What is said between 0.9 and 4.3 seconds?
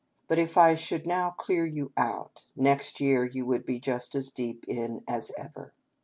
now clear you out, next year you would be just